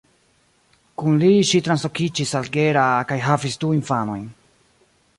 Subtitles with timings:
[1.01, 4.29] Kun li ŝi translokiĝis al Gera kaj havis du infanojn.